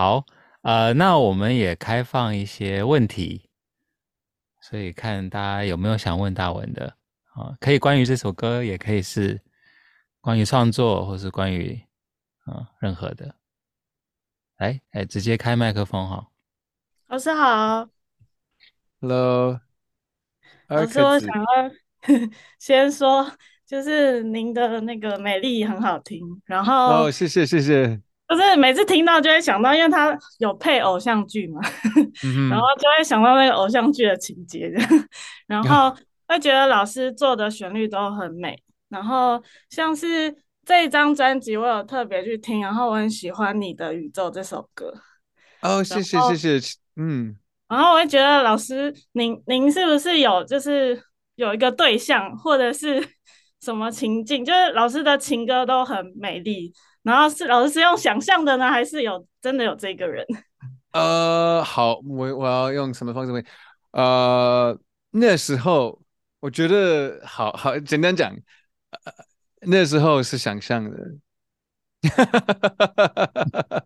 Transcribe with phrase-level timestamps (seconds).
[0.00, 0.24] 好，
[0.62, 3.50] 呃，那我们也开放一些问题，
[4.62, 6.96] 所以看大家有没有想问大文的
[7.34, 7.54] 啊？
[7.60, 9.38] 可以关于这首歌，也可以是
[10.22, 11.78] 关于创作，或是关于
[12.46, 13.34] 啊任何的。
[14.56, 16.28] 来，哎，直接开麦克风哈。
[17.08, 17.86] 老师好
[19.02, 19.60] ，Hello，
[20.68, 21.46] 老师，我想要
[22.58, 23.30] 先说，
[23.66, 28.00] 就是您的那个美丽很好听，然后哦，谢谢谢谢，
[28.30, 31.60] 就是每次听到就会想到，因为他有配偶像剧嘛，
[32.24, 34.72] 嗯、 然后就会想到那个偶像剧的情节，
[35.48, 35.92] 然后
[36.28, 38.56] 会觉得老师做的旋律都很美，
[38.88, 40.32] 然后像是
[40.64, 44.94] 这一张专辑我有特别去听，然后我很喜欢你的宇宙这首歌，
[45.62, 46.78] 哦，谢谢谢谢。
[46.94, 47.36] 嗯，
[47.68, 51.02] 然后我会觉得老师，您您是不是有就是
[51.34, 53.04] 有一个对象，或者是
[53.60, 54.44] 什么情境？
[54.44, 60.24] 就是老师的情歌都很美丽，然后是老师是用想象的呢，还是有真的有这个人？
[60.92, 63.44] 呃，好，我我要用什么方式问？
[63.92, 64.76] 呃，
[65.10, 66.00] 那时候
[66.40, 68.32] 我觉得好好简单讲，
[69.04, 69.12] 呃，
[69.62, 70.96] 那时候是想象的。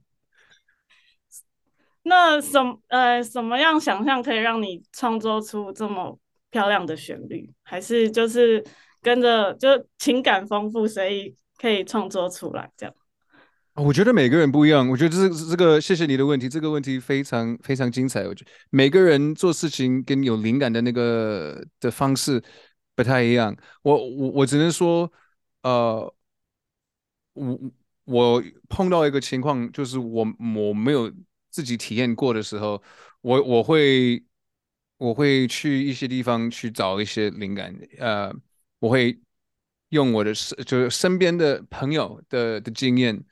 [2.07, 6.19] 那什呃什么样想象可以让你创作出这么
[6.51, 7.51] 漂亮的旋律？
[7.63, 8.63] 还是就是
[9.05, 12.95] 跟着就情感丰富，所以可以创作出来这样？
[13.75, 14.89] 我觉得每个人不一样。
[14.89, 18.27] 我觉得这这个谢谢你的问题，这个问题非常非常精彩。
[18.27, 22.43] 我觉得每个人做事情跟有灵感的那个的方式
[22.97, 23.55] 不太一样。
[23.83, 25.13] 我我我只能说，
[25.63, 26.15] 呃，
[27.35, 27.61] 我
[28.05, 31.13] 我碰到一个情况，就是我我没有。
[31.55, 32.83] 自己体验过的时候，
[33.21, 34.21] 我我会
[34.97, 38.35] 我会去一些地方去找一些灵感，呃，
[38.85, 39.19] 我会
[39.89, 43.25] 用我的身就是身边的朋友的的经验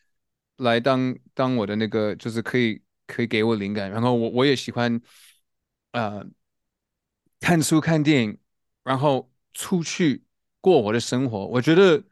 [0.57, 5.01] 来当当我的那个就是可以可以给我灵感，然后我我也喜欢
[5.93, 6.25] 呃
[7.41, 8.39] 看书看电影，
[8.83, 10.25] 然后出去
[10.61, 11.47] 过我的生活。
[11.47, 12.03] 我觉得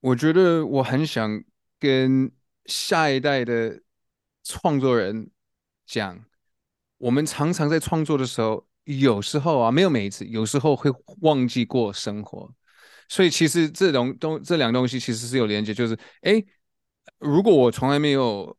[0.00, 1.42] 我觉得我很想
[1.78, 2.30] 跟
[2.66, 3.80] 下一代的。
[4.46, 5.30] 创作人
[5.86, 6.22] 讲，
[6.98, 10.90] 我们常常在创作的时候，有时候啊，没有每一次，有时候会
[11.20, 12.52] 忘记过生活。
[13.08, 16.42] 所以其实这种东这两个东西其实是有连接，就是哎，
[17.18, 18.56] 如果我从来没有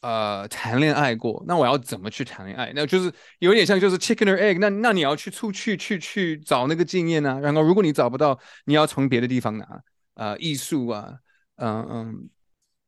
[0.00, 2.72] 呃谈恋爱过，那我要怎么去谈恋爱？
[2.74, 7.38] 那就是有点像就是 chicken or egg，那那你要去出去去去找那个经验啊。
[7.38, 9.82] 然后如果你找不到，你要从别的地方拿，
[10.14, 11.18] 呃，艺术啊，
[11.56, 12.30] 嗯、嗯，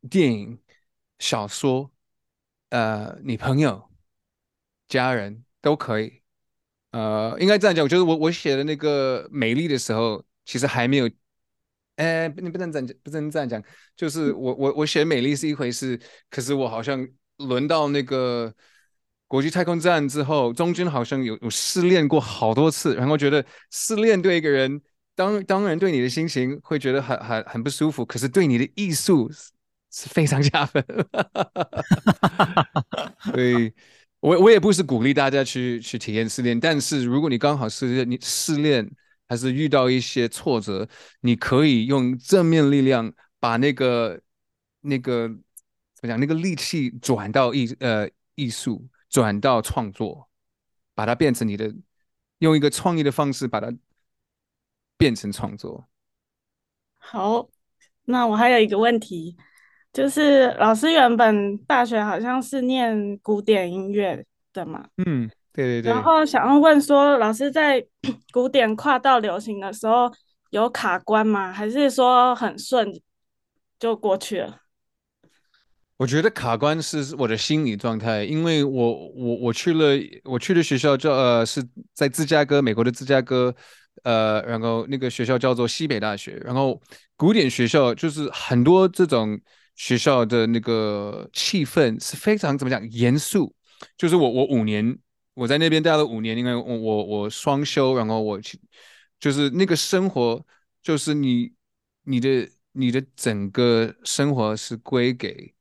[0.08, 0.58] 电影、
[1.18, 1.90] 小说。
[2.70, 3.88] 呃，你朋友、
[4.88, 6.20] 家人都可以。
[6.96, 11.10] 呃，应该这样讲，我觉得我我写的那个美丽的时候，其实还没有。
[11.96, 13.62] 哎，你不能这样讲，不能这样讲。
[13.94, 17.06] 就是我我我写美丽是一回事，可是我好像
[17.36, 18.50] 轮到那个
[19.26, 24.80] 国际太空站之后，中间好像有有失恋过好多次，然后觉得失恋对一个人，
[25.14, 29.30] 当当然对你的心情会觉得很很很不舒服，可是对你的艺术。
[29.88, 30.84] 是非常加分，
[33.32, 33.72] 所以
[34.26, 38.84] 我我也不是鼓励大家去去体验失恋，但是如果你刚好是你失恋，
[39.28, 40.88] 还是遇到一些挫折，
[41.20, 44.20] 你可以用正面力量把那个
[44.80, 45.28] 那个
[45.94, 50.28] 怎么讲，那个力气转到艺呃艺术，转到创作，
[50.92, 51.72] 把它变成你的，
[52.38, 53.72] 用一个创意的方式把它
[54.96, 55.86] 变成创作。
[56.98, 57.48] 好，
[58.06, 59.36] 那我还有一个问题。
[59.92, 65.90] 就是老师原本大学好像是念古典音乐的嘛，嗯，对对对。
[65.90, 67.82] 然后想要问说，老师在
[68.30, 70.12] 古典跨到流行的时候
[70.50, 71.50] 有卡关吗？
[71.50, 72.86] 还是说很顺
[73.78, 74.60] 就过去了？
[75.96, 83.54] 我觉得卡关是我的心理状态，因为我我我去了我去的学校叫呃是在芝加哥，美国的芝加哥，
[84.02, 86.78] 呃，然后那个学校叫做西北大学，然后
[87.16, 89.40] 古典学校就是很多这种。
[89.76, 93.54] 学校的那个气氛是非常怎么讲严肃，
[93.98, 94.98] 就是我我五年
[95.34, 98.58] 我在那边待了五年，因为我我我双休，然后我去
[99.20, 100.42] 就是那个生活，
[100.82, 101.52] 就是你
[102.04, 105.52] 你的你的整个生活是归给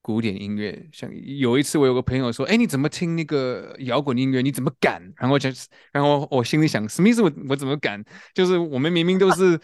[0.00, 0.88] 古典音乐。
[0.90, 4.40] 像有一次我有个朋友说，哎，你怎么听那个摇滚音乐？
[4.40, 5.02] 你怎么敢？
[5.18, 5.50] 然后就
[5.92, 7.20] 然后我心里想，什么意思？
[7.20, 8.02] 我我怎么敢？
[8.34, 9.60] 就是我们明明都是。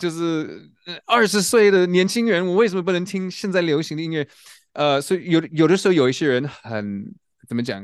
[0.00, 0.70] 就是
[1.06, 4.26] 二十岁的年轻人，我为什么不能听现在流行的音乐？
[4.72, 7.14] 呃，所以有有的时候有一些人很
[7.46, 7.82] 怎么讲，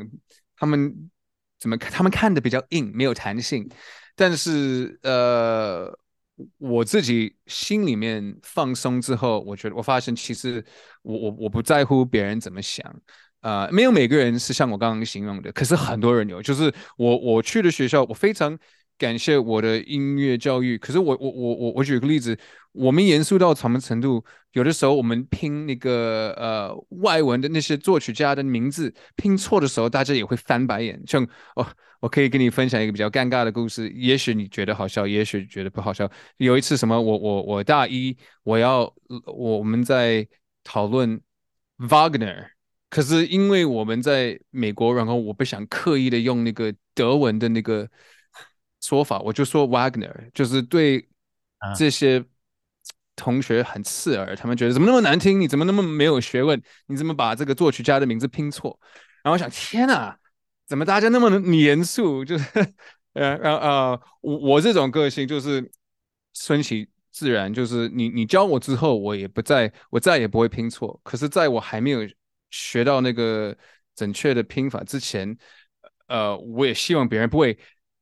[0.56, 1.10] 他们
[1.58, 1.90] 怎么看？
[1.92, 3.68] 他们看的比较硬，没有弹性。
[4.16, 5.96] 但是呃，
[6.56, 10.64] 我自己心里面放松之后，我觉得我发现其实
[11.02, 12.84] 我我我不在乎别人怎么想，
[13.42, 18.58] 呃，没有每个人是像我刚刚形容的，可是很多人有，就是我我去的学校，我非常
[18.98, 22.38] 感谢我的音乐教育，可是我我我我我举个例子。
[22.72, 24.24] 我们严肃到什么程度？
[24.52, 31.02] 有的时候我们拼那个呃外文的那些作曲家的名字拼错的时候，大家也会翻白眼。
[31.04, 31.66] 像哦，
[31.98, 36.08] 我可以跟你分享一个比较尴尬的故事，也许你觉得好笑，也许觉得不好笑。
[36.36, 38.82] 有一次什么，我我我大一我要
[39.24, 40.28] 我我们在
[40.62, 41.20] 讨论
[41.78, 42.50] Wagner，
[42.90, 47.88] 可是因为我们在美国，然后我不想刻意的用那个德文的那个
[48.80, 51.08] 说法，我就说 Wagner，就是对
[51.76, 52.24] 这些。
[53.20, 55.40] 同学很刺耳，他们觉得怎么那么难听？
[55.40, 56.62] 你怎么那么没有学问？
[56.86, 58.78] 你怎么把这个作曲家的名字拼错？
[59.24, 60.16] 然后我想，天哪，
[60.68, 62.24] 怎么大家那么严肃？
[62.24, 62.44] 就是，
[63.14, 65.68] 呃呃呃，我我这种个性就是
[66.32, 71.00] 顺其自然，就是你你教我之后，我也不再，我再也不会拼错。
[71.02, 72.08] 可是，在我还没有
[72.50, 73.52] 学到那个
[73.96, 75.36] 准确的拼法之前，
[76.06, 77.58] 呃，我也希望别人不会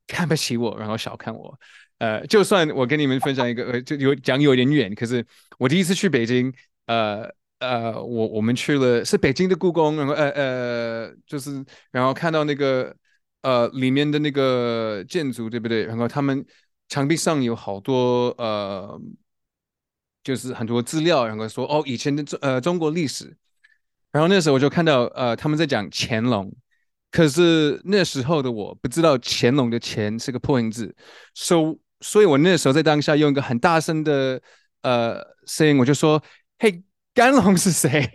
[0.07, 1.59] 看不起我，然后小看我。
[1.99, 5.25] 呃，就算我跟你们分享一个，呃，就有讲有点远，可是
[5.59, 6.53] 我第一次去北京，
[6.87, 7.27] 呃
[7.59, 12.95] 呃，我我们去了是北京的故宫，然后呃呃，就是然后看到那个
[13.41, 15.87] 呃里面的那个建筑，对不对？
[15.87, 16.45] 然后他们
[16.89, 19.01] 墙壁上有好多呃，
[20.23, 23.35] 就是很多资料，然后说哦以前的中呃中国历史，
[24.13, 26.55] 然后那时候我就看到呃他们在讲乾隆。
[27.17, 30.95] 可是那时候的我不知道乾隆的乾是个破音字，
[31.33, 34.39] 所以所以我那时候在当下用一个很大声的
[34.83, 36.23] 呃声音，我就说
[36.61, 36.83] ：“嘿，
[37.15, 38.07] 甘龙是谁？”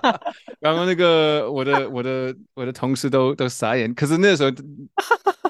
[0.60, 3.94] 然后那个我的我的我的同事都都傻眼。
[3.94, 4.50] 可是那时候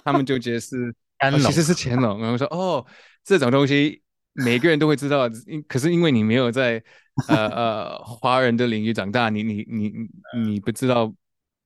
[0.05, 2.21] 他们就解释，乾隆、哦、其实是乾隆。
[2.21, 2.87] 然后说：“哦，
[3.25, 4.01] 这种东西
[4.33, 6.81] 每个人都会知道，因可是因为你没有在
[7.27, 9.93] 呃呃华人的领域长大，你你你
[10.41, 11.13] 你不知道。”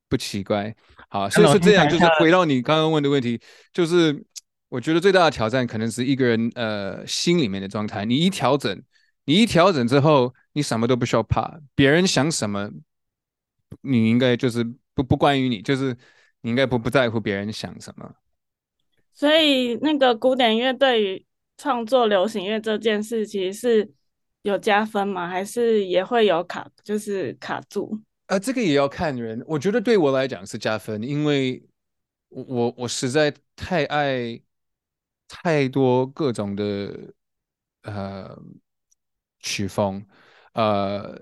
[0.08, 0.74] 不奇怪，
[1.08, 3.40] 好，所以是这样，就是回到你刚刚问的问题，
[3.72, 4.24] 就是
[4.68, 8.04] 我觉得最大的挑战可能是一个人呃心里面的状态。
[8.04, 8.82] 你一调整，
[9.24, 12.70] 你一调整之后，你什么都不需要怕，别人想什么，
[13.82, 14.64] 你应该就是
[14.94, 15.96] 不不关于你，就是
[16.40, 18.10] 你应该不不在乎别人想什么。
[19.12, 21.26] 所以那个古典乐对于
[21.56, 23.90] 创作流行乐这件事，其实是
[24.42, 25.28] 有加分吗？
[25.28, 28.00] 还是也会有卡，就是卡住？
[28.28, 29.42] 啊，这个也要看人。
[29.46, 31.62] 我觉得对我来讲是加分，因为
[32.28, 34.38] 我我我实在太爱
[35.26, 37.14] 太多各种的
[37.82, 38.38] 呃
[39.40, 40.06] 曲风，
[40.52, 41.18] 呃，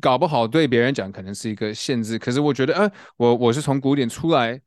[0.00, 2.16] 搞不好对别人讲可能是一个限制。
[2.16, 4.60] 可是我觉得，呃，我我是从古典出来，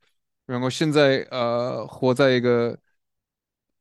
[0.44, 2.78] 然后现在呃活在一个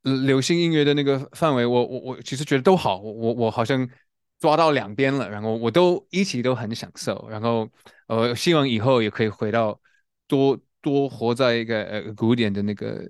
[0.04, 2.98] 流行音乐的那个范围，我我我其实觉得都好。
[3.02, 3.90] 我我好像。
[4.38, 7.68] 抓到两边了，然后我都一起都很享受，然后
[8.08, 9.80] 呃，希望以后也可以回到
[10.28, 13.10] 多多活在一个呃古典的那个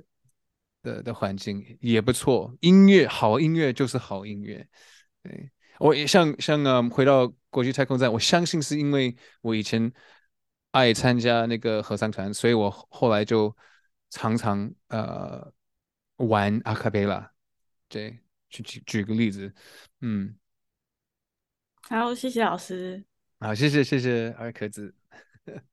[0.83, 2.55] 的的环境也不错。
[2.61, 4.65] 音乐好音乐就是好音乐，
[5.23, 9.91] 对，我也像像呃回到国际太空站，我相信是因为我以前
[10.71, 13.53] 爱参加那个合唱团，所以我后来就
[14.11, 15.51] 常常呃
[16.17, 17.31] 玩阿卡贝拉，
[17.89, 18.19] 对，
[18.49, 19.51] 举举举个例子，
[20.01, 20.35] 嗯。
[21.87, 23.03] 好，谢谢老师。
[23.39, 24.95] 好，谢谢谢谢二壳子。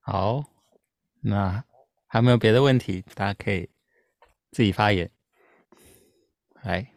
[0.00, 0.42] 好，
[1.20, 1.64] 那
[2.08, 3.02] 还有没有别的问题？
[3.14, 3.70] 大家可以
[4.50, 5.08] 自己发言。
[6.64, 6.92] 来，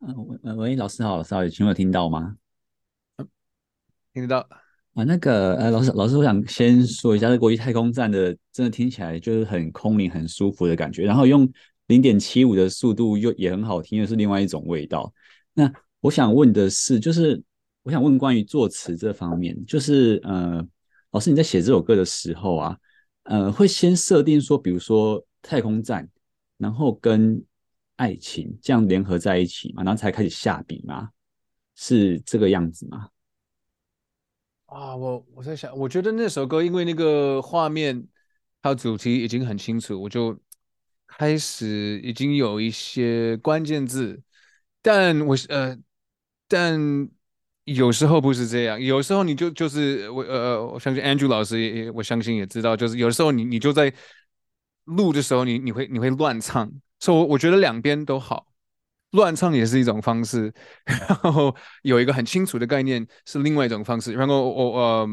[0.00, 2.38] 嗯，喂，老师好，老师好，请问有听到吗？
[4.12, 4.48] 听得到。
[4.94, 11.50] 啊，那个呃，老师，老师，我想先说一下，这国际太空站的真的听起来就是很空灵、很舒服的感觉，然后用
[11.86, 15.12] 零点七五的速度又也很好听，又是另外一种味道。
[15.54, 17.40] 那我想问的是，就是
[17.84, 20.66] 我想问关于作词这方面，就是呃，
[21.12, 22.76] 老师你在写这首歌的时候啊，
[23.22, 26.08] 呃，会先设定说，比如说太空站，
[26.58, 27.40] 然后跟
[27.94, 31.10] 爱情这样联合在一起嘛，然后才开始下笔吗？
[31.76, 33.08] 是这个样子吗？
[34.70, 38.06] 啊，我我在想，我觉得那首歌因为那个画面
[38.62, 40.38] 还有主题已经很清楚，我就
[41.08, 44.22] 开始已经有一些关键字，
[44.80, 45.76] 但我呃，
[46.46, 47.08] 但
[47.64, 53.92] 有时候不是这样，有时候你就就是我呃，我相信 Andrew 老师也我相信也知道，就是有时候你你就在
[54.84, 58.49] 录的时候，你你会你会乱唱，所以我我觉得两边都好。
[59.12, 60.52] 乱唱也是一种方式，
[60.84, 64.12] 然后有一个很清楚的概念是另外一种方式。
[64.12, 65.08] 然后我呃，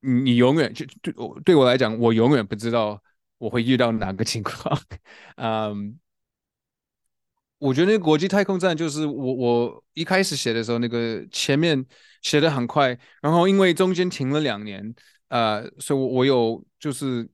[0.00, 3.00] 你永远就对我对我来讲，我永远不知道
[3.38, 4.80] 我会遇到哪个情况。
[5.36, 5.98] 嗯，
[7.58, 11.84] 我觉得那个国际太空站就是我我一开始写的时候，那个前面
[12.22, 14.94] 写的很快，然后因为中间停了两年，
[15.28, 17.28] 呃，所以我我有就是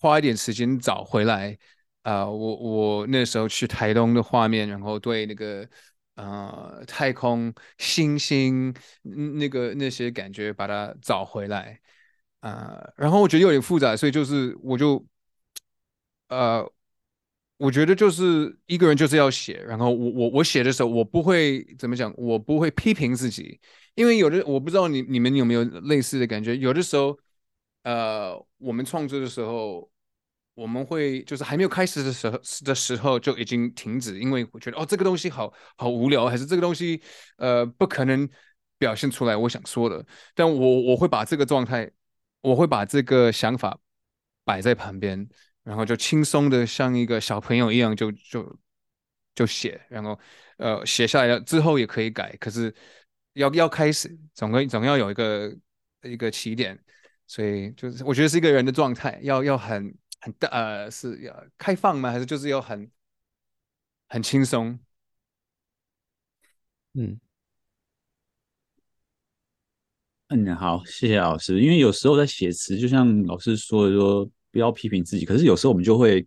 [0.00, 1.56] 花一点时间找回来。
[2.08, 5.68] 啊、我我那时候去台东的画面，然后对那个
[6.14, 8.74] 呃太空星星
[9.36, 11.78] 那个那些感觉把它找回来
[12.40, 15.04] 啊、然后我觉得有点复杂，所以就是我就
[16.28, 16.66] 呃，
[17.58, 23.60] 我觉得就是一个人就是要写，然后我我我写的时候，我不会怎么讲，我不会批评自己，
[23.96, 27.18] 因为有的我不知道你你们有没有类似的感觉，有的时候
[27.82, 29.90] 呃，我们创作的时候。
[30.58, 37.00] 我们会就是还没有开始的时候的时候就已经停止，因为我觉得哦这个东西好好无聊，还是这个东西
[37.36, 38.28] 呃不可能
[38.76, 40.04] 表现出来我想说的。
[40.34, 41.88] 但我我会把这个状态，
[42.40, 43.78] 我会把这个想法
[44.44, 45.28] 摆在旁边，
[45.62, 48.58] 然后就轻松的像一个小朋友一样就就
[49.36, 50.18] 就写，然后
[50.56, 52.74] 呃写下来了之后也可以改，可是
[53.34, 55.56] 要要开始总归总要有一个
[56.02, 56.76] 一个起点，
[57.28, 59.94] 所以就是我觉得是一个人的状态要要很。
[60.20, 62.10] 很大呃，是要开放吗？
[62.10, 62.90] 还是就是要很
[64.08, 64.78] 很轻松？
[66.94, 67.20] 嗯
[70.28, 71.60] 嗯，好，谢谢老师。
[71.60, 75.24] 因为有时候在写词，就像老师说的说，不要批评自己。
[75.24, 76.20] 可是有时候我们就会，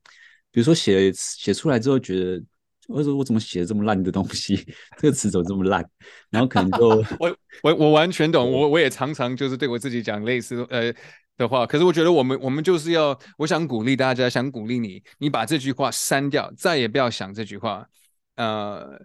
[0.51, 2.41] 比如说写写出来之后，觉得
[2.87, 4.55] 我说我怎么写的这么烂的东西，
[4.97, 5.87] 这个词怎么这么烂？
[6.29, 6.87] 然后可能就
[7.19, 10.93] 我我我完全懂，我我也常常就是对我自己讲类似呃。
[11.41, 17.89] 的话，可是我觉得我们我们就是要，我想鼓励大家，想鼓励你，你把这句话删掉，再也不要想这句话，
[18.35, 19.03] 呃，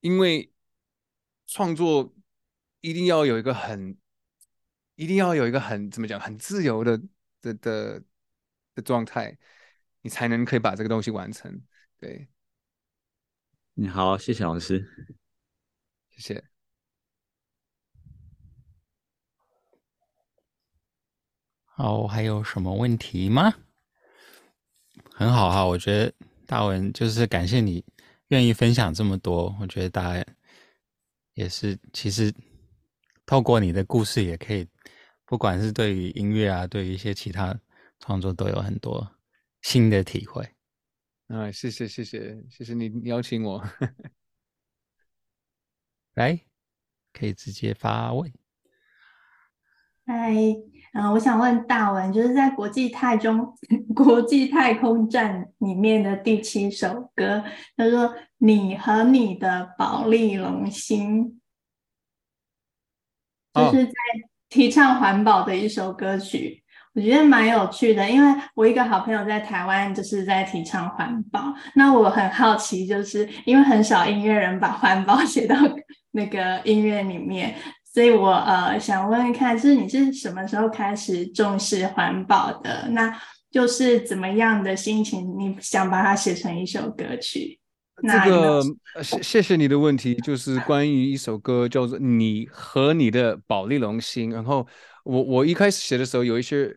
[0.00, 0.50] 因为
[1.46, 2.14] 创作
[2.80, 3.96] 一定要有一个很，
[4.94, 6.96] 一定要有一个很怎么讲，很自由的
[7.40, 8.02] 的的
[8.76, 9.36] 的状态，
[10.02, 11.60] 你才能可以把这个东西完成。
[11.98, 12.28] 对，
[13.74, 14.86] 你好，谢谢老师，
[16.10, 16.51] 谢谢。
[21.74, 23.52] 好，还有什么问题吗？
[25.14, 26.12] 很好哈，我觉得
[26.46, 27.84] 大文就是感谢你
[28.28, 29.56] 愿意分享这么多。
[29.60, 30.24] 我觉得大家
[31.34, 32.32] 也是，其实
[33.24, 34.68] 透过你的故事，也可以，
[35.24, 37.58] 不管是对于音乐啊，对于一些其他
[38.00, 39.10] 创作，都有很多
[39.62, 40.46] 新的体会。
[41.28, 43.66] 啊，谢谢谢谢谢谢你邀请我，
[46.14, 46.38] 来，
[47.14, 48.30] 可以直接发问。
[50.04, 50.34] 嗨，
[50.94, 53.54] 嗯，我想问大文，就是在国际太中
[53.96, 57.42] 国际太空站里面的第七首歌，
[57.76, 61.40] 他说“你和你的宝丽龙星”，
[63.54, 63.92] 就是在
[64.50, 66.62] 提倡环保的一首歌曲，
[66.94, 68.10] 我觉得蛮有趣的。
[68.10, 71.54] 因为我一个好朋友在台湾，就是在提倡环保。
[71.74, 75.56] 那我很好奇，就是因为很少音乐人把环保写到
[76.12, 77.54] 那个音乐里面。
[77.92, 82.88] 所以我呃想问问看，是你是什么时候开始重视环保的？
[82.90, 83.14] 那
[83.50, 87.58] 就是怎么样的心情，你想把它写成一首歌曲？
[88.02, 88.62] 这个
[89.02, 94.30] 谢谢谢你的问题，就是关于一首歌叫做《你和你的宝丽龙心》。
[94.32, 94.66] 然后
[95.04, 96.74] 我我一开始写的时候，有一些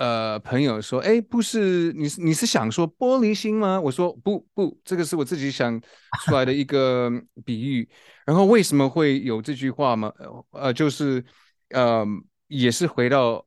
[0.00, 5.78] 呃朋友说：“哎，不是你是你是想说玻璃心吗？”我说：“不不，这个是我自己想
[6.24, 7.12] 出来的一个
[7.44, 7.86] 比喻。”
[8.24, 10.10] 然后为什么会有这句话吗？
[10.52, 11.22] 呃，就是，
[11.70, 12.06] 呃，
[12.46, 13.46] 也是回到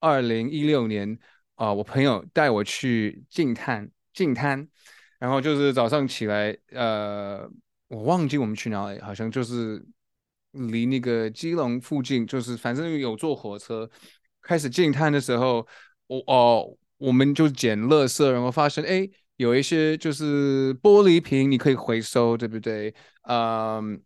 [0.00, 1.16] 二零一六年
[1.54, 4.66] 啊，我朋友带我去净滩，净滩，
[5.20, 7.48] 然后就是早上起来，呃，
[7.86, 9.80] 我忘记我们去哪里，好像就是
[10.50, 13.88] 离那个基隆附近，就是反正有坐火车，
[14.44, 15.66] 开始净滩的时候，
[16.06, 22.94] 我哦，我们就捡垃圾，然后发现哎，有一些就是玻璃瓶，你可以回收，对不对？
[23.22, 24.00] 嗯。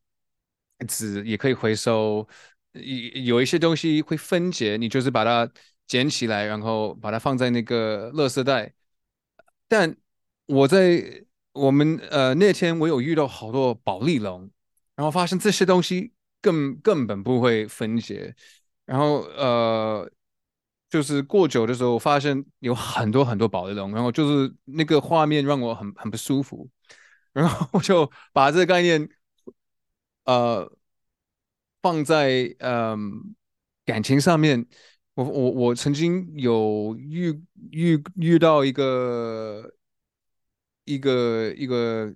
[0.86, 2.24] 纸也可以回收，
[2.72, 5.50] 有有一些东西会分解，你就是把它
[5.88, 8.72] 捡起来，然后把它放在那个垃圾袋。
[9.66, 9.96] 但
[10.46, 14.48] 我在我们呃那天我有遇到好多宝丽龙，
[14.94, 18.32] 然后发现这些东西根根本不会分解，
[18.84, 20.08] 然后呃
[20.90, 26.68] 就是过久的时候发现有很多很多宝丽龙，然后就是那个画面让我很很不舒服，
[27.32, 29.08] 然后我就把这个概念。
[30.24, 30.70] 呃，
[31.80, 33.34] 放在嗯、
[33.86, 34.66] 感情上面，
[35.14, 39.72] 我我我曾经有遇遇遇到一个
[40.84, 42.14] 一个一个，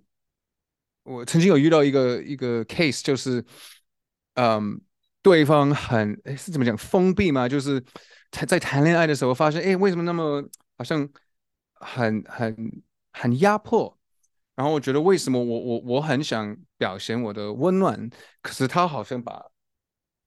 [1.05, 3.43] 我曾经有遇到一个一个 case，就是
[4.35, 4.79] 嗯、
[5.23, 7.49] 对方很诶是怎么讲封闭吗？
[7.49, 7.83] 就是
[8.33, 10.43] 在在谈恋爱的时候发现，哎，为什么那么
[10.77, 11.09] 好像
[11.75, 13.97] 很很很压迫？
[14.57, 18.11] 然后我觉得为什么我我我很想表现我的温暖，
[18.43, 19.47] 可是他好像把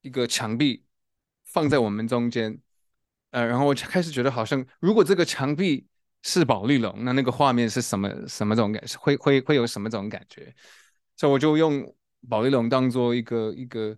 [0.02, 0.86] 一个墙壁
[1.44, 2.60] 放在我们中间，
[3.32, 5.88] 呃，然后我就开始觉得好像如果这个墙壁
[6.24, 8.84] 是保丽龙，那那个画面是什么什么种感？
[9.00, 10.54] 会会会有什么种感觉？
[11.18, 11.96] 所以我就用
[12.28, 13.96] 保丽龙当做一个一个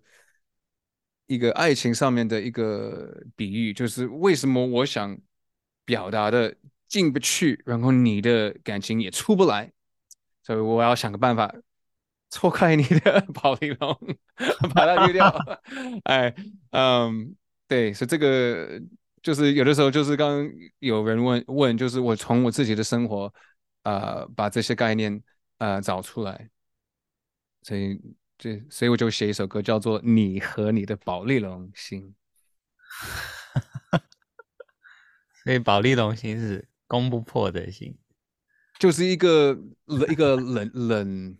[1.28, 5.16] 一个爱情上面的一个比喻，就是为什么我想
[5.84, 6.56] 表达的
[6.88, 9.70] 进不去，然后你的感情也出不来。
[10.42, 11.54] 所以我要想个办法
[12.30, 13.98] 错开你的保丽龙，
[14.74, 15.30] 把它丢掉。
[16.04, 16.34] 哎，
[16.70, 18.80] 嗯，对，所以这个
[19.22, 23.32] 就是有的时候就是刚刚有人问问，就是我从我自己的生活
[23.82, 25.22] 呃把这些概念
[25.58, 26.48] 呃找出来，
[27.62, 28.00] 所以
[28.38, 32.14] 这所以我就写一首歌叫做《你和你的宝丽龙心》。
[35.44, 37.98] 所以宝丽龙心是攻不破的心。
[38.78, 39.52] 就是一个
[39.86, 41.36] 冷，一个冷冷，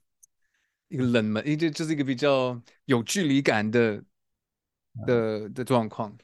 [0.88, 4.02] 一个冷门，一就就是一个比较有距离感的
[5.06, 6.18] 的的状况。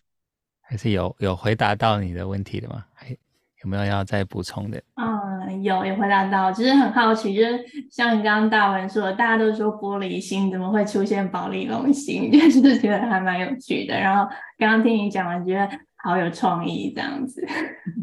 [0.61, 2.85] 还是有有回答到你的问题的吗？
[2.95, 3.17] 还
[3.65, 4.81] 有没有要再补充的？
[4.97, 12.31] 嗯，有有回答到，其实很好奇，就是像你刚刚大文说的，大家都说玻璃心，怎么会出现保利龙心？
[12.33, 13.99] 就是觉得还蛮有趣的。
[13.99, 17.43] 然后刚刚听你讲完，觉得好有创意，这样子。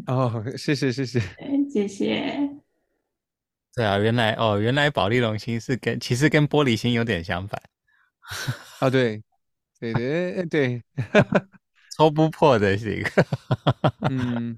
[0.08, 1.20] 哦，谢谢谢谢，
[1.72, 2.50] 谢谢。
[3.74, 7.62] 对啊，原来哦，原来保利龙心是跟其实跟玻璃心有点相反
[8.80, 9.22] 啊，对，
[9.78, 10.82] 对对对，
[11.96, 13.02] 抽不破的心。
[14.10, 14.56] 嗯，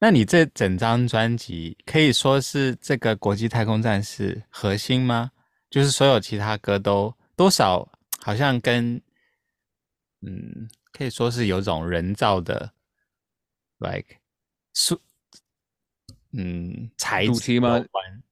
[0.00, 5.30] 那你这整张专辑可以说是这个国际太空站是核心吗？
[5.68, 7.86] 就是所有其他歌都多少
[8.20, 9.00] 好像跟
[10.22, 12.72] 嗯，可以说是有种人造的
[13.78, 14.16] ，like
[14.72, 15.00] 素
[16.32, 17.84] 嗯材质吗？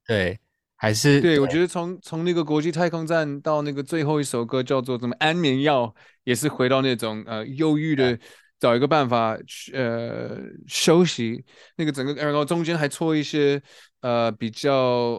[0.06, 0.38] 对，
[0.76, 8.18] 还是对，对我觉得从从那个国际太空站到那个最后一首歌叫做什么安眠药，也是回到那种呃忧郁的，
[8.58, 11.44] 找一个办法去呃休息。
[11.76, 13.62] 那个整个然后中间还错一些
[14.00, 14.72] 呃比较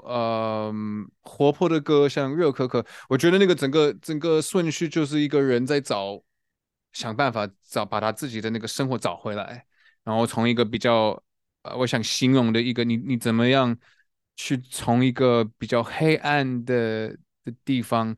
[0.05, 0.73] 呃
[1.21, 2.85] 活泼的歌，像热可可。
[3.09, 6.21] 我觉得那个整个整个顺序就是一个人在找
[6.93, 9.65] 想办法找把他自己的那个生活找回来，
[10.03, 11.21] 然后从一个比较
[11.63, 13.77] 呃我想形容的一个你你怎么样。
[14.39, 17.09] 去从一个比较黑暗的
[17.43, 18.15] 的地方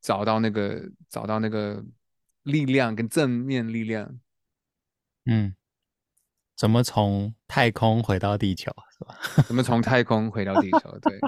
[0.00, 1.84] 找到那个找到那个
[2.44, 4.18] 力量跟正面力量，
[5.28, 5.54] 嗯，
[6.56, 9.18] 怎么从太空回到地球是吧？
[9.46, 10.98] 怎么从太空回到地球？
[11.00, 11.18] 对，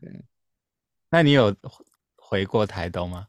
[0.00, 0.24] 对。
[1.08, 1.56] 那你有
[2.16, 3.28] 回过台东吗？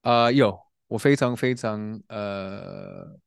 [0.00, 3.18] 啊、呃，有，我非常非常呃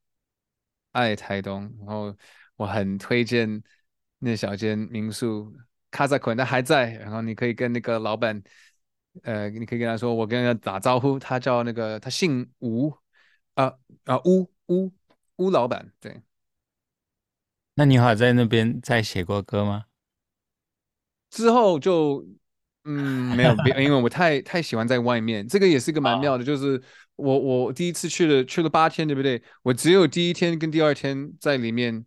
[0.91, 2.15] 爱台东，然后
[2.55, 3.63] 我很推荐。
[4.17, 5.53] 那小间民宿
[5.91, 8.41] 卡扎捆，他还在，然后你可以跟那个老板，
[9.23, 12.89] 呃，你可以跟他说，我跟他打招呼，他叫那个，他姓吴，
[13.53, 13.71] 啊
[14.05, 14.91] 啊吴吴
[15.37, 16.21] 吴老板，对。
[17.75, 19.85] 那你好，在那边再写过歌吗？
[21.29, 22.25] 之后就
[22.83, 26.81] 嗯没有，因为我太太喜欢在外面，这个也是个蛮妙的，就是
[27.15, 29.41] 我我第一次去了去了八天，对不对？
[29.63, 32.05] 我只有第一天跟第二天在里面。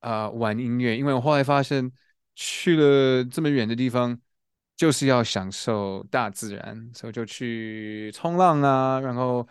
[0.00, 1.90] 啊、呃，玩音乐，因为我后来发现
[2.36, 4.16] 去了这么远的地方，
[4.76, 9.44] 就是要享受大自然，所以就去冲浪啊，然后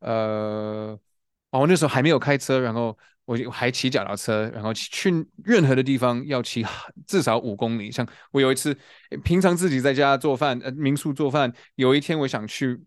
[0.00, 0.98] 呃，
[1.52, 5.10] 哦我那时候还没有开车，然后我就还骑脚踏车，然后去
[5.44, 6.66] 任何的地方要骑
[7.06, 7.90] 至少五公里。
[7.90, 8.76] 像我有一次，
[9.24, 12.84] 平常自己在家做饭，呃，民宿做饭，有一天我想去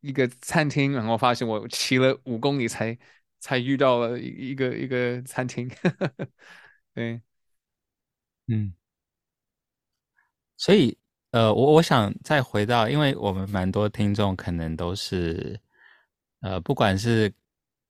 [0.00, 2.96] 一个餐厅，然后发现我骑了五公里才。
[3.40, 5.70] 才遇到了一一个一个餐厅，
[6.94, 7.20] 对，
[8.46, 8.72] 嗯，
[10.56, 10.96] 所以
[11.30, 15.60] 呃，我我想再回到，因为我们蛮多听众可能都是
[16.40, 17.30] 呃，不管是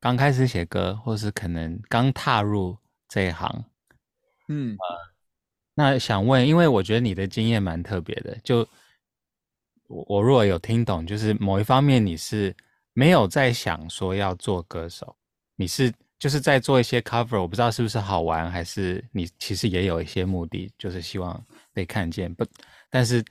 [0.05, 2.77] 刚开始写歌，或是可能刚踏入
[3.09, 3.65] 这一行，
[4.49, 4.97] 嗯，呃，
[5.73, 8.59] 那想问，因为我觉得你的经验蛮特别的，就
[9.87, 12.55] 我我如果有听懂，就是某一方面你是
[12.93, 15.17] 没有在想说要做歌手。
[15.57, 22.31] 你是就是在做一些 cover，我不知道是不是好玩，还是你其实也有一些目的，就是希望被看见。
[22.35, 22.45] 不，
[22.91, 23.25] 但是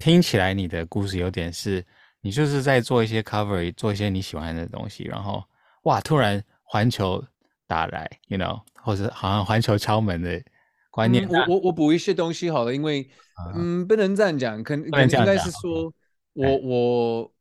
[0.00, 1.86] 听起来你的故事有点是，
[2.22, 5.44] 你就是在做一些 cover，做一些你喜欢的东西，然后
[5.86, 7.24] 哇，突然环球
[7.66, 10.42] 打来，you know，或者好像环球敲门的
[10.90, 11.26] 观念。
[11.26, 13.08] 嗯、我我我补一些东西好了，因为
[13.54, 14.90] 嗯，嗯，不能这样讲，可能应
[15.24, 15.92] 该是说
[16.34, 17.32] 我我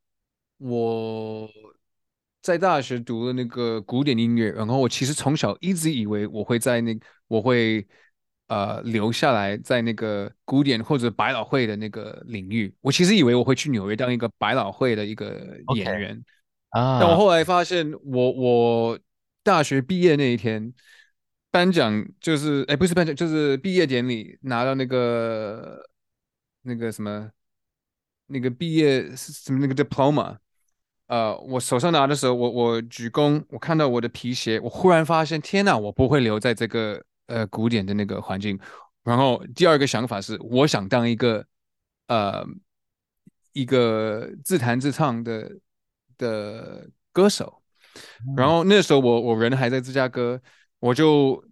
[0.60, 1.50] 我。
[2.46, 6.96] 在大学读了那个古典音乐，然后我其实从小一直以为我会在那
[7.28, 7.84] 我会
[8.50, 12.72] 呃留下来在那个古典或者百老汇的那个领域。
[12.82, 16.24] 我其实以为我会去纽约当一个百老汇的一个演员.
[16.76, 19.00] 啊，但我后来发现我，我
[19.44, 20.74] 大学毕业那一天，
[21.52, 25.90] 颁奖就是哎不是颁奖就是毕业典礼拿到那个
[26.62, 27.32] 那个什么。
[28.28, 29.60] 那个毕业什么？
[29.60, 30.36] 那个 diploma，
[31.06, 38.60] 呃，我手上拿的时候，我我鞠躬，我看到我的皮鞋，我忽然发现，天哪，我不会留在这个呃古典的那个环境。
[39.04, 41.46] 然后第二个想法是，我想当一个
[42.08, 42.44] 呃
[43.54, 45.52] 一个自弹自唱的
[46.18, 47.62] 的歌手。
[48.36, 50.42] 然后那时候我我人还在芝加哥，
[50.80, 51.44] 我就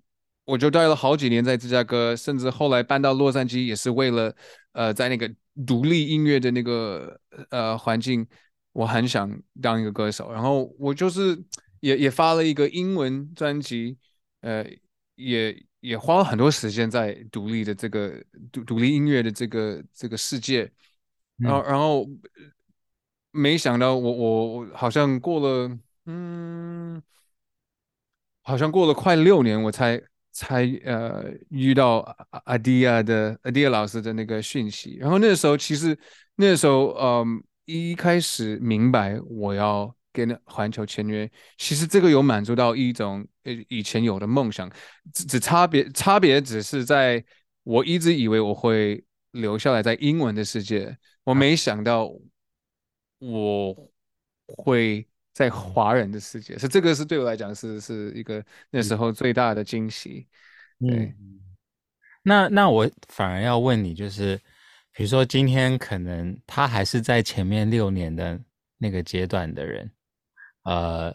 [0.45, 4.35] 我就待了好几年在芝加哥，甚至后来搬到洛杉矶，也是为了
[4.73, 5.29] 呃在那个。
[5.67, 7.15] 独立音乐的那个
[7.51, 8.25] 呃环境，
[8.71, 11.39] 我很想当一个歌手，然后我就是
[11.79, 13.95] 也也发了一个英文专辑，
[14.41, 14.65] 呃，
[15.13, 18.19] 也也花了很多时间在独立的这个
[18.51, 20.67] 独独立音乐的这个这个世界，
[21.37, 22.09] 然后、嗯、然后
[23.33, 27.03] 没想到我我好像过了嗯，
[28.41, 30.01] 好像过了快六年我才。
[30.35, 31.99] 才呃遇到
[32.45, 35.95] 阿迪亚的阿迪亚老师的那个讯息，然后那时候其实
[36.37, 44.67] 那时候嗯一开始明白我要跟环球签约，其实这个有满足到一种呃以前有的梦想，
[45.13, 47.23] 只只差别差别只是在
[47.61, 52.11] 我一直以为我会留下来在英文的世界，我没想到
[53.31, 53.91] 我
[54.47, 55.07] 会。
[55.33, 60.27] 在华人的世界，是这个是对我来讲是是一个那时候最大的惊喜。
[60.79, 61.41] 对，嗯、
[62.21, 64.39] 那那我反而要问你，就是
[64.91, 68.39] 比如说今天可能他还是在前面六年的
[68.77, 69.91] 那个阶段的人，
[70.65, 71.11] 呃，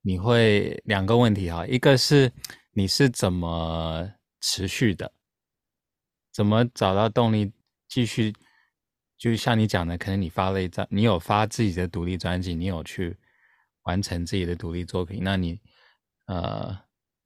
[0.00, 2.32] 你会两个问题哈，一个是
[2.70, 5.12] 你是怎么持续的，
[6.32, 7.52] 怎么找到动力
[7.86, 8.32] 继续？
[9.22, 13.16] 就像你讲的，可能你发了一张，你有发自己的独立专辑，你有去。
[13.84, 15.58] 完成自己的独立作品，那你，
[16.26, 16.72] 呃，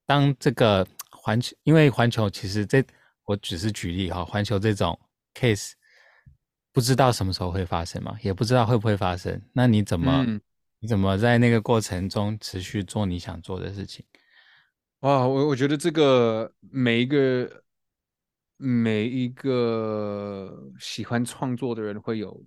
[0.07, 2.83] 当这个环球，因为环球其实这
[3.25, 4.99] 我只是举例哈，环球这种
[5.35, 5.73] case
[6.73, 9.39] 不知道什么时候会发生嘛，也不知道会不会发生。
[9.53, 10.41] 那你怎么，嗯、
[10.79, 14.03] 你怎么在那个过程中持续做你想做的事情？
[15.01, 17.63] 哇，我我觉得这个每一个
[18.57, 22.43] 每一个喜欢创作的人会有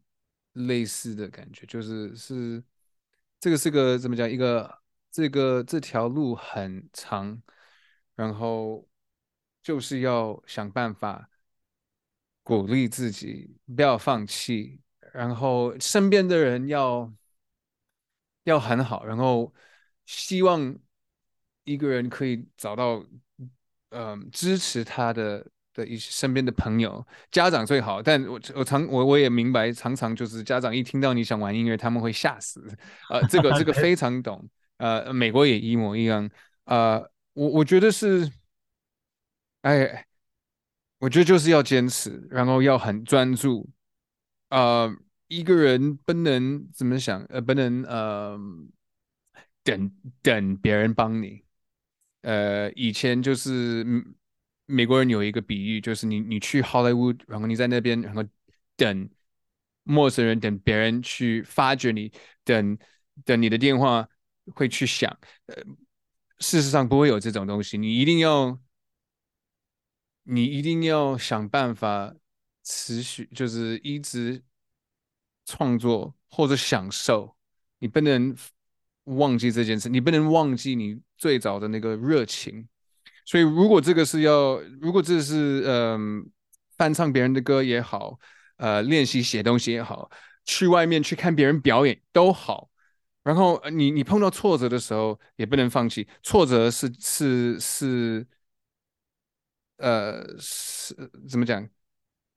[0.55, 2.62] 类似的感觉，就是是。
[3.38, 4.29] 这个是个怎么讲？
[4.29, 7.40] 一个这个这条路很长，
[8.14, 8.87] 然后
[9.62, 11.31] 就是要想办法
[12.42, 14.83] 鼓励自己，不要放弃，
[15.14, 17.11] 然后身边的人要
[18.44, 19.55] 要很好，然后
[20.05, 20.77] 希望
[21.64, 23.03] 一个人可以找到
[23.88, 25.51] 嗯、支持他的。
[25.73, 32.61] 的一些身边的朋友、家长最好，但我我常我我也明白，常常就是家长一听到你想玩音乐，他们会吓死。
[33.09, 34.49] 呃，这个这个 非常懂。
[34.79, 36.29] 呃，美国也一模一样。
[36.65, 36.99] 呃，
[37.35, 38.31] 我我觉得是，
[39.63, 40.05] 哎，
[40.99, 43.69] 我觉得就是要坚持，然后要很专注。
[44.49, 44.93] 呃，
[45.29, 48.39] 一个人不能怎么想，呃，不能呃
[49.63, 49.91] 等
[50.23, 51.43] 等别人帮你。
[52.23, 54.15] 呃，以前就是嗯。
[54.71, 58.25] 美国人有一个比喻，就是你你去好莱坞，然后你在那边，然后
[58.77, 59.11] 等
[59.83, 62.13] 陌生人，等别人去发掘你，
[62.45, 62.79] 等
[63.25, 64.09] 等你的电话
[64.55, 65.11] 会去响。
[65.47, 65.57] 呃，
[66.39, 68.59] 事实上不会有这种东西，你一定要，
[70.23, 72.15] 你一定要想办法
[72.63, 74.43] 持续，就是一直
[75.45, 77.37] 创作或者享受，
[77.79, 78.37] 你不能
[79.05, 82.69] 忘记这件事，你不能忘记你最早的那个热情。
[83.25, 86.29] 所以，如果这个是要，如果这是嗯、
[86.77, 88.19] 翻唱别人的歌也好，
[88.57, 90.11] 呃，练习写东西也好，
[90.45, 92.71] 去外面去看别人表演都好，
[93.23, 98.27] 然后你你碰到挫折的时候也不能放弃，挫折是是是，
[99.77, 100.95] 呃，是
[101.29, 101.69] 怎么讲？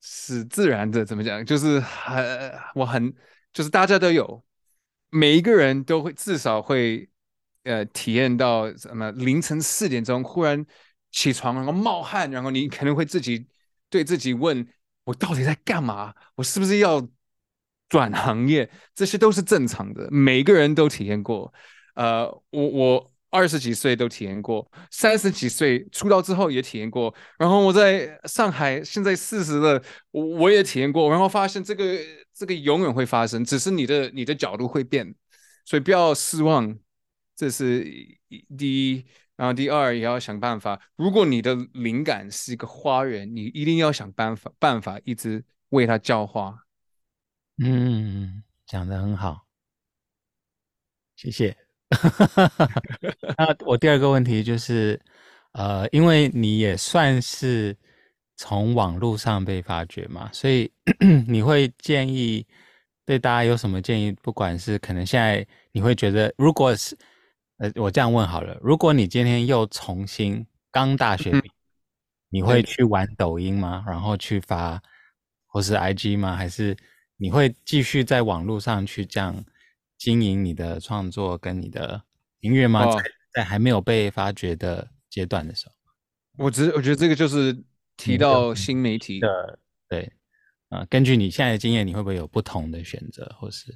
[0.01, 1.43] 是自然的，怎么讲？
[1.45, 3.13] 就是很我很
[3.51, 4.43] 就是大家都有，
[5.09, 7.09] 每一个人都会至少会。
[7.63, 10.65] 呃，体验到什么凌晨四点钟忽然
[11.11, 13.47] 起床，然后冒汗，然后你可能会自己
[13.89, 14.67] 对自己问：
[15.05, 16.13] 我到底在干嘛？
[16.35, 17.07] 我是不是要
[17.87, 18.69] 转行业？
[18.93, 21.53] 这些都是正常的，每个人都体验过。
[21.95, 31.97] 呃，我我二十几岁都体验过，三十几岁出道之后也体验过，然后我在上海现在四十了，我我也体验过，然后发现这个
[32.33, 35.15] 这个永远会发生，只是你的你的角度会变，
[35.63, 36.77] 所以不要失望。
[37.35, 37.83] 这是
[38.57, 39.05] 第一。
[39.35, 46.55] 然后第二也要想办法，如果你的灵感是一个花园，你一定要想办法办法一直为它浇花。
[47.57, 49.47] 嗯，讲得很好，
[51.15, 51.57] 谢谢。
[53.35, 55.01] 那我第二个问题就是，
[55.53, 57.75] 呃，因为你也算是
[58.37, 60.71] 从网络上被发掘嘛，所以
[61.27, 62.45] 你会建议
[63.03, 64.11] 对大家有什么建议？
[64.21, 66.95] 不管是可能现在你会觉得，如果是。
[67.63, 71.53] 呃，我这样问好了，如果你今天又重新刚大学毕业，
[72.27, 73.85] 你会去玩抖音吗？
[73.87, 74.81] 然后去发
[75.47, 76.35] 或是 IG 吗？
[76.35, 76.75] 还是
[77.15, 79.41] 你会继续在网络上去这样
[79.97, 82.03] 经营你的创作跟你的
[82.41, 82.85] 音乐吗？
[82.97, 83.01] 在
[83.33, 85.73] 在还没有被发掘的阶段的时候，
[86.43, 87.57] 我觉得我觉得这个就是
[87.95, 90.11] 提到新媒体的，对，
[90.67, 93.73] 啊，根据你现在的经验，你会不会有不同的选择，或是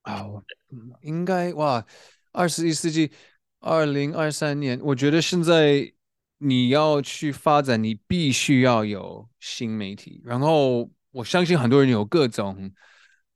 [0.00, 0.42] 啊，我
[1.02, 1.84] 应该哇。
[2.32, 3.12] 二十一世纪，
[3.60, 5.92] 二零二三年，我觉得现在
[6.38, 10.20] 你要去发展，你必须要有新媒体。
[10.24, 12.72] 然后我相信很多人有各种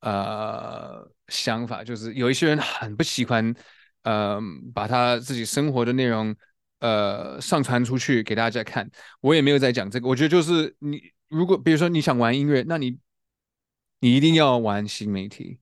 [0.00, 3.54] 呃想法，就是有一些人很不喜欢，
[4.02, 4.40] 呃，
[4.74, 6.34] 把他自己生活的内容
[6.80, 8.90] 呃上传出去给大家看。
[9.20, 12.98] 我也没有在讲这个，我觉得就是你如果比如说你想玩音乐，那你
[14.00, 15.58] 你一定要玩新媒体。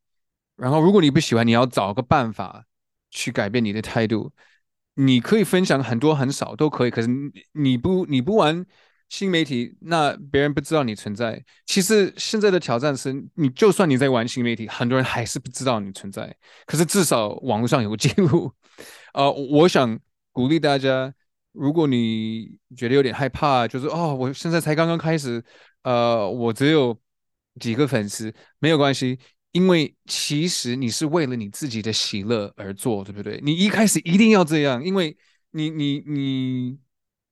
[0.57, 2.67] 然后如果你不喜欢，你要找个办法。
[3.15, 4.31] 去改变你的态度，
[4.97, 7.09] 你可以分享很多很少都可以，可是
[7.53, 8.67] 你不你不玩
[9.09, 11.41] 新媒体，那别人不知道你存在。
[11.65, 16.35] 其实现在的挑战是，你就算你在玩新媒体，很多人还是不知道你存在。
[16.67, 18.53] 可是至少网络上有个记录。
[19.15, 19.97] 呃，我想
[20.33, 21.15] 鼓励大家，
[21.53, 25.45] 如果你觉得有点害怕，就是哦，我现在才刚刚开始，
[25.85, 26.99] 呃，我只有
[27.61, 29.17] 几个粉丝，没有关系。
[29.55, 33.39] 因为其实你是为了你自己的喜乐而做，对不对？
[33.41, 35.17] 你一开始一定要这样，因为
[35.53, 36.77] 你你你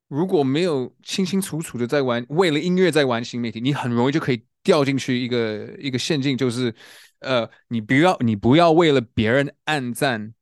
[0.07, 6.73] 如果没有清清楚楚的在玩，为了音乐在玩新媒体，你很容易就可以掉进去一个一个陷阱，就是
[7.19, 10.33] 呃，你不要你不要为了别人按赞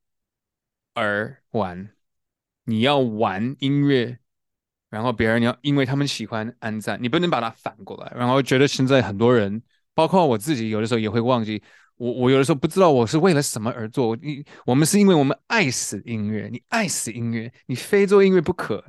[0.92, 1.94] 而玩，
[2.64, 4.18] 你要玩音乐，
[4.90, 9.62] 然后别人要因为他们喜欢按赞，你不能把它反过来，然后觉得现在很多人。
[10.00, 11.62] 包括我自己，有的时候也会忘记
[11.96, 12.10] 我。
[12.10, 14.16] 我有的时候不知道我是为了什么而做。
[14.16, 18.82] 你我们是因为我们爱死音乐，你爱死音乐，你非做音乐不可，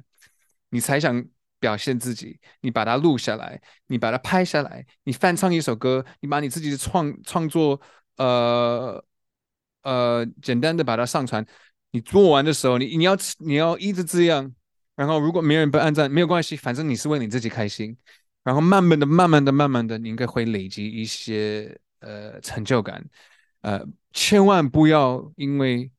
[0.70, 1.22] 你才想
[1.60, 2.40] 表现自己。
[2.62, 7.82] 你把它录下来，你把它拍下来，你翻唱一首歌，你把你自己的创创作，
[8.16, 9.04] 呃
[9.84, 11.46] 呃，简单的把它上传。
[11.92, 14.50] 你做完的时候，你你要你要一直这样。
[14.96, 17.98] 然后如果没人不按赞，没有关系，反正你是为你自己开心。
[18.44, 23.06] 然后慢慢的、慢慢的、慢慢的，你应该会累积一些呃成就感，
[23.62, 25.92] 呃，千万不要因为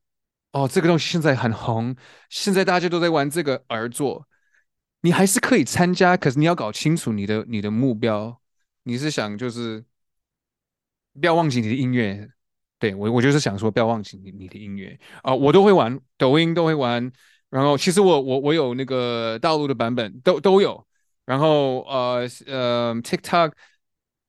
[0.51, 1.95] 哦这个东西现在很红，
[2.29, 4.27] 现在大家都在玩这个而做，
[5.01, 8.37] 你还是可以参加，可是你要搞清楚你的你的目标，
[8.83, 9.85] 你是想就是
[11.19, 12.29] 不要忘记你的音乐，
[12.77, 14.99] 对，我我就是想说不要忘记你你的音乐。
[15.21, 17.09] 啊，我都会玩，抖音都会玩，
[17.49, 20.85] 然后其实我我我有那个大陆的版本都都有。
[21.25, 23.53] 然后呃呃，TikTok、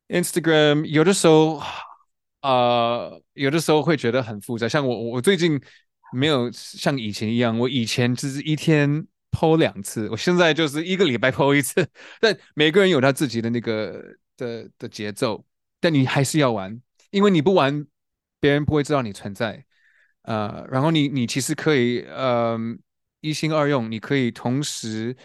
[0.09, 1.61] Instagram 有的时候
[2.41, 4.69] 呃有的时候会觉得很复杂。
[4.69, 5.61] 像我我最近
[6.13, 11.85] 没有像以前一样，我以前只是一天 po 两次，我现在就是一个礼拜 po 一次。
[12.21, 14.01] 但每个人有他自己的那个
[14.37, 15.45] 的的节奏，
[15.81, 16.81] 但你还是要玩，
[17.11, 17.85] 因为你不玩，
[18.39, 19.65] 别人不会知道你存在。
[20.23, 22.57] 呃，然后你你其实可以呃
[23.21, 25.17] 一心二用，你可以同时。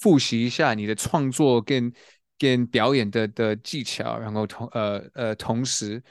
[0.00, 1.92] 复习一下你的创作跟
[2.38, 6.02] 跟表演的的技巧，然后同呃呃同时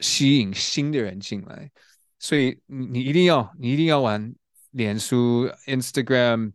[0.00, 1.70] 吸引新的人进来，
[2.18, 4.34] 所以你你一定要你一定要玩
[4.70, 6.52] 脸书、Instagram、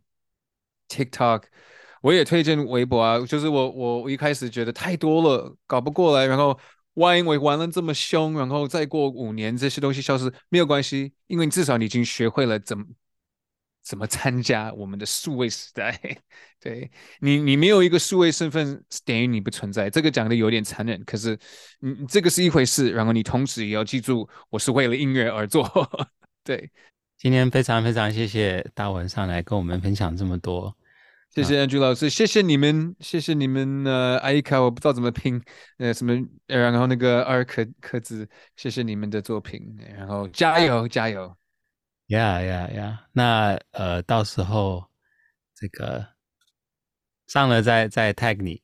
[0.88, 1.44] TikTok，
[2.02, 3.24] 我也推荐微博啊。
[3.24, 6.58] 就是我我一开始觉得太多了，搞不过来，然后
[6.94, 12.84] 万一我玩了这么凶，然后再过五年这些东西消失，没有关系，因为你至少你已经学会了怎么。
[13.88, 15.98] 怎么参加我们的数位时代？
[16.60, 19.88] 对你，你没有一个数位身份，等于你不存在。
[19.88, 21.38] 这个讲的有点残忍，可是，
[21.80, 22.90] 你，这个是一回事。
[22.90, 25.66] 然后你同时也要记住，我是为了音乐而做。
[26.44, 26.70] 对，
[27.16, 30.76] 今天非常非常谢谢大文上来跟我们分享这么多。
[31.30, 33.84] 谢谢 Andrew 老师，谢谢你们，谢谢你们。
[33.84, 35.40] 呃，艾卡，我不知道怎么拼，
[35.78, 36.12] 呃，什么，
[36.46, 39.62] 然后那个阿尔克克兹，谢谢你们的作品，
[39.96, 41.37] 然后加油，加油。
[42.08, 43.08] 呀呀呀！
[43.12, 44.86] 那呃，到时候
[45.54, 46.06] 这个
[47.26, 48.62] 上了再再 tag 你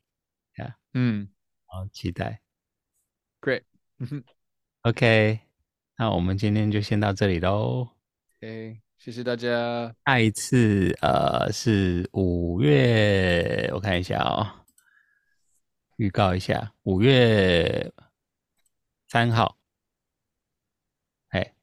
[0.57, 0.77] 呀。
[0.93, 1.27] 嗯，
[1.65, 2.41] 好，期待。
[3.41, 3.63] Great。
[3.99, 4.23] 嗯哼。
[4.81, 5.39] OK，
[5.97, 7.87] 那我们今天就先到这里喽。
[8.37, 8.81] OK。
[8.97, 9.93] 谢谢大家。
[10.05, 14.65] 下一次呃是五月，我看一下哦，
[15.97, 17.93] 预告一下，五月
[19.07, 19.55] 三号。
[21.29, 21.53] 哎，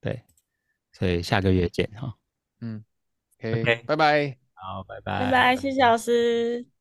[0.00, 0.20] 对，
[0.98, 2.14] 所以下个月见哈。
[2.60, 2.84] 嗯
[3.40, 4.36] ，OK，拜拜。
[4.54, 6.77] 好，拜拜，拜拜，谢谢老师。